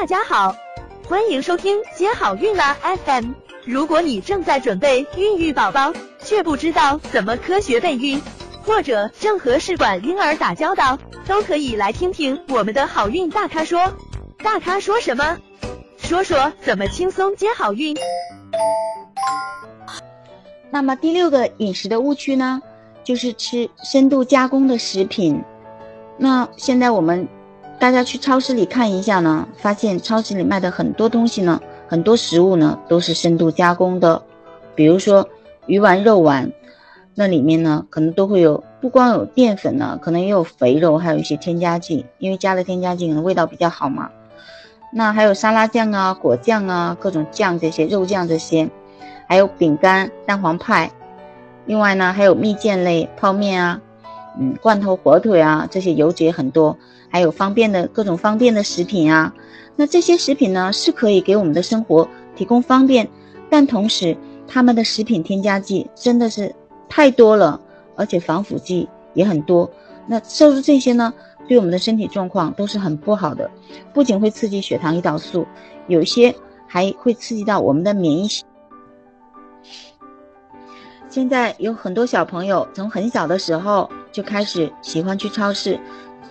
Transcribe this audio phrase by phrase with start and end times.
[0.00, 0.54] 大家好，
[1.08, 3.32] 欢迎收听接好运啦 FM。
[3.64, 8.22] 如果你正在准备孕育宝宝，却不知道怎么科学备孕，
[8.62, 13.92] 或者正和试管婴儿打交道，都可以来听听我们的好运大咖说。
[14.36, 15.36] 大咖说什么？
[15.96, 17.96] 说说怎么轻松接好运。
[20.70, 22.62] 那么第六个饮食的误区呢，
[23.02, 25.42] 就是吃深度加工的食品。
[26.16, 27.28] 那现在我们
[27.78, 31.60] 大家去超市里看一下呢，发现超市里卖的很多东西呢。
[31.86, 34.22] 很多食物呢都是深度加工的，
[34.74, 35.26] 比如说
[35.66, 36.52] 鱼丸、肉丸，
[37.14, 44.10] 那里面呢可能都会有，不光有淀粉呢，可能也有肥肉，还有一些添加剂，因为加了添加剂，可能味道比较好嘛。
[44.92, 48.68] 那还有沙拉酱啊、果酱啊、各种酱这些肉酱这些，
[49.26, 50.90] 还有饼干、蛋黄派，
[51.64, 53.80] 另外呢还有蜜饯类、泡面啊，
[54.38, 56.76] 嗯，罐头火腿啊，这些油脂也很多，
[57.10, 59.34] 还有方便的各种方便的食品啊。
[59.76, 63.08] 那这些食品呢，是可以给我们的生活提供方便，
[63.48, 66.54] 但同时他们的食品添加剂真的是
[66.88, 67.60] 太多了，
[67.94, 69.70] 而且防腐剂也很多。
[70.06, 71.12] 那摄入这些呢，
[71.46, 73.50] 对我们的身体状况都是很不好的，
[73.92, 75.46] 不仅会刺激血糖、胰岛素，
[75.86, 76.34] 有些
[76.66, 78.44] 还会刺激到我们的免疫系
[81.08, 85.80] 现在有很多小朋友从很小的时候就开始喜欢去超市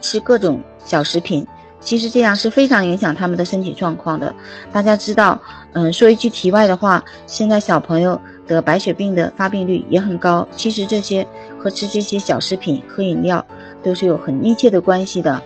[0.00, 1.46] 吃各种小食品。
[1.80, 4.34] 其实这样是非常影响他们的身体状况的。
[4.72, 5.40] 大家知道，
[5.74, 10.46] 嗯，说一句题外的话，现在小朋友得白血病的发病率也很高。
[10.56, 11.24] 其实这些
[11.56, 13.44] 和吃这些小食品、喝饮料
[13.80, 15.40] 都是有很密切的关系的。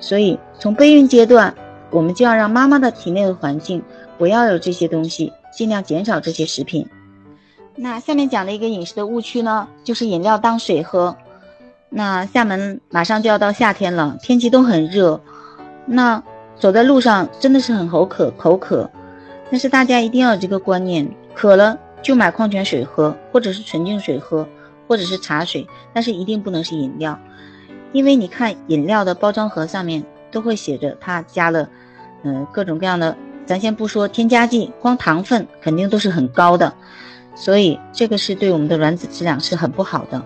[0.00, 1.54] 所以从备孕阶段，
[1.90, 3.82] 我们就要让妈妈的体内的环境
[4.16, 6.88] 不要有这些东西，尽量减少这些食品。
[7.76, 11.14] 那下面讲的一个饮食的误区呢，就是饮料当水喝。
[11.96, 15.20] 那厦门马上就要到夏天了，天气都很热。
[15.86, 16.20] 那
[16.58, 18.90] 走在路上真的是很口渴，口渴。
[19.48, 24.44] 但是大家一定要有这个观念，渴了就买矿泉水喝，或者是纯净水喝，
[24.88, 27.16] 或者是茶水，但是一定不能是饮料，
[27.92, 30.02] 因为你看饮料的包装盒上面
[30.32, 31.68] 都会写着它加了，
[32.24, 33.16] 嗯，各种各样的，
[33.46, 36.74] 咱先不说添加剂，光糖分肯定都是很高的，
[37.36, 40.20] 所以这个是对我们的卵子质量是很不好的。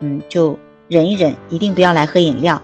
[0.00, 0.58] 嗯，就
[0.88, 2.60] 忍一忍，一定不要来喝饮料，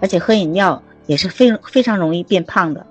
[0.00, 0.82] 而且喝饮料。
[1.06, 2.86] 也是非非常容易变胖的。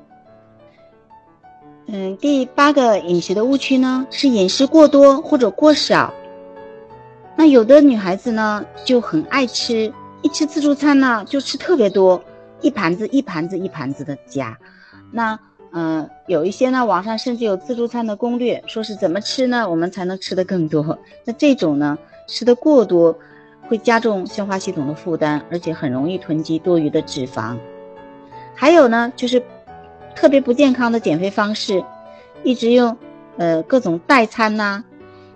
[1.88, 6.14] 嗯，第八个饮食的误区呢是饮食过多或者过少。
[7.38, 9.92] 那有的女孩子呢就很爱吃，
[10.22, 12.22] 一吃自助餐呢就吃特别多，
[12.60, 14.58] 一盘子一盘子一盘子的夹。
[15.10, 15.40] 那
[15.72, 21.00] 嗯，有一些呢网上甚至有自助餐的攻略，说是怎么吃呢我们才能吃的更多。
[21.24, 21.98] 那这种呢
[22.28, 23.18] 吃的过多，
[23.72, 27.56] 会加重消化系统的负担，而且很容易囤积多余的脂肪。
[28.54, 29.42] 还有呢，就是
[30.14, 31.82] 特别不健康的减肥方式，
[32.44, 32.98] 一直用
[33.38, 34.84] 呃各种代餐呐，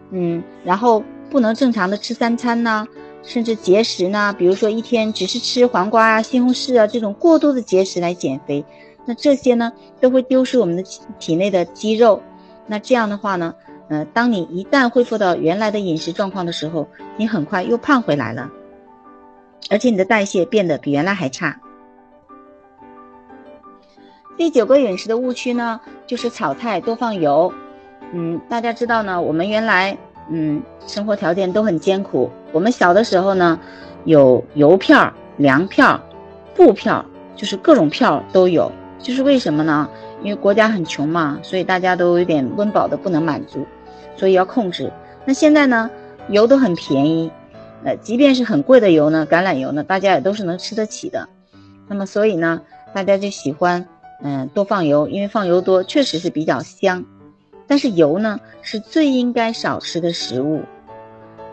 [0.10, 2.86] 嗯，然后不能正常的吃三餐呐，
[3.24, 8.66] 甚至节食呢，比如说一天只是吃黄瓜啊、西红柿啊这种过多的节食来减肥，
[9.06, 10.84] 那这些呢都会丢失我们的
[11.20, 12.22] 体内的肌肉，
[12.68, 13.56] 那这样的话呢，
[13.88, 16.88] 呃，当你一旦恢复到原来的饮食状况的时候，
[17.18, 18.50] 你很快又胖回来了，
[19.70, 21.60] 而且你的代谢变得比原来还差。
[24.38, 27.54] 第九个饮食的误区呢，就是炒菜多放油。
[28.12, 29.98] 嗯，大家知道呢，我们原来
[30.30, 32.30] 嗯生活条件都很艰苦。
[32.52, 33.60] 我们小的时候呢，
[34.04, 36.02] 有油票、粮票、
[36.56, 38.72] 布票，就是各种票都有。
[39.00, 39.88] 就是为什么呢？
[40.24, 43.66] 因为国家很穷嘛，所以大家都有点温饱的不能满足，
[44.16, 44.92] 所以要控制。
[45.26, 45.90] 那现在呢，
[46.30, 47.32] 油都很便宜，
[47.84, 51.28] 呃，即便是很贵的油呢，橄榄油呢，大家也都是能吃得起的。
[51.88, 52.62] 那么所以呢，
[52.94, 53.86] 大家就喜欢。
[54.24, 57.04] 嗯，多放油，因为放油多确实是比较香。
[57.68, 60.62] 但是油呢，是最应该少吃的食物。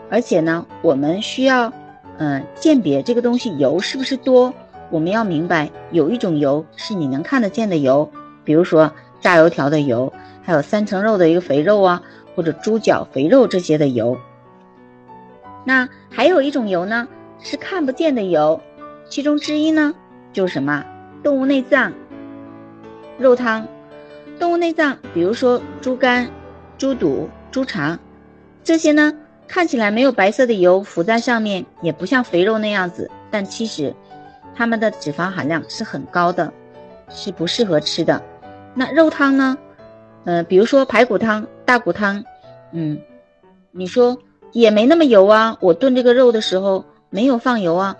[0.09, 1.71] 而且呢，我们需要，
[2.17, 4.53] 嗯，鉴别这个东西油是不是多。
[4.89, 8.09] 我们要明白，有一种油是你能看得见的油，
[8.45, 10.11] 比如说炸油条的油，
[10.41, 12.01] 还有三层肉的一个肥肉啊，
[12.35, 14.17] 或者猪脚肥肉这些的油。
[15.65, 17.07] 那还有一种油呢，
[17.39, 18.61] 是看不见的油，
[19.09, 19.93] 其中之一呢，
[20.31, 20.85] 就是什么
[21.23, 21.93] 动物内脏。
[23.17, 23.67] 肉汤、
[24.39, 26.29] 动物内脏，比如说猪肝、
[26.77, 27.99] 猪肚、猪肠，
[28.63, 29.13] 这些呢
[29.47, 33.93] 看起来没有白色的油浮在上面，也不像肥肉那样子，但其实
[34.55, 36.51] 它们的脂肪含量是很高的，
[37.09, 38.21] 是不适合吃的。
[38.73, 39.57] 那肉汤呢？
[40.25, 42.23] 呃，比如说排骨汤、大骨汤，
[42.71, 42.99] 嗯，
[43.71, 44.17] 你说
[44.51, 45.57] 也没那么油啊。
[45.61, 47.95] 我炖这个肉的时候没有放油啊，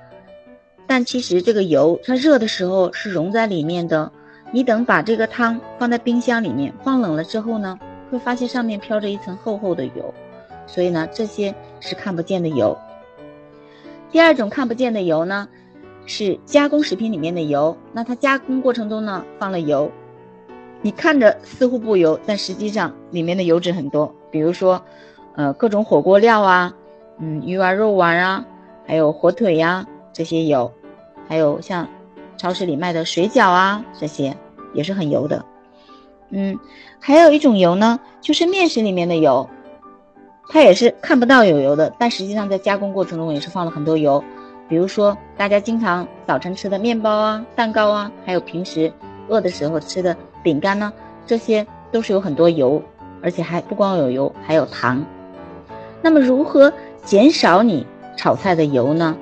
[0.85, 4.11] 但其实这个油它热的时候是融在里面的。
[4.51, 7.79] 你等把这个汤放在冰箱里面放冷了之后呢，
[8.11, 10.13] 会发现上面飘着一层厚厚的油，
[10.67, 12.77] 所以呢，这些是看不见的油。
[14.11, 15.49] 第二种看不见的油呢，
[16.05, 17.75] 是加工食品里面的油。
[17.93, 19.91] 那它加工过程中呢，放了油，
[20.83, 24.13] 你看着似乎不油，但实际上里面的油脂很多。
[24.29, 24.83] 比如说，
[25.35, 26.73] 呃，各种火锅料啊，
[27.19, 28.45] 嗯，鱼丸、肉丸啊，
[28.85, 30.71] 还有火腿呀，这些油，
[31.27, 31.87] 还有像
[32.35, 34.35] 超市里卖的水饺啊，这些
[34.73, 35.45] 也是很油的。
[36.31, 36.59] 嗯，
[36.99, 39.49] 还有一种油呢，就是面食里面的油。
[40.49, 44.21] 它也是看不到有油的，但实际上在加工过程中也是放了很多油。
[44.67, 48.91] 比如说大家经常早晨吃的面包啊、蛋糕啊，还有平时
[49.29, 50.93] 饿的时候吃的饼干呢，
[51.25, 52.83] 这些都是有很多油，
[53.21, 55.03] 而且还不光有油，还有糖。
[56.01, 56.71] 那么如何
[57.03, 57.87] 减少你
[58.17, 59.17] 炒菜的油呢？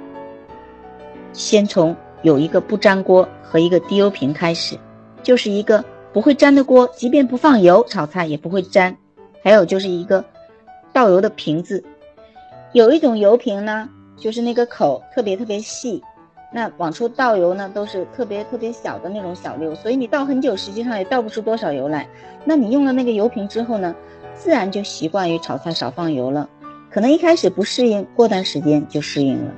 [1.31, 4.77] 先从有一个不粘锅和一个低油瓶开始，
[5.23, 8.97] 就是一个不会粘的锅，即便不放油炒菜也不会粘。
[9.44, 10.25] 还有就是一个。
[10.94, 11.81] 倒油的瓶子，
[12.73, 13.88] 有一种油瓶呢，
[14.18, 16.03] 就是那个口特别特别细，
[16.53, 22.07] 那往出倒油呢都是特别特别小的那种小溜，所以你倒很久，实际上也倒不出多少油来。
[22.44, 23.95] 那你用了那个油瓶之后呢，
[24.36, 26.50] 自然就习惯于炒菜少放油了。
[26.89, 29.51] 可能一开始不适应，过段时间就适应了。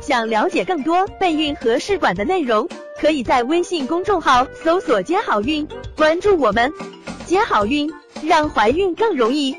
[0.00, 2.68] 想了解更多备孕和试管的内容，
[3.00, 5.66] 可以在微信公众号搜索“接好运”，
[5.96, 6.72] 关注我们，
[7.24, 7.90] 接好运。
[8.22, 9.54] 让怀孕更容易。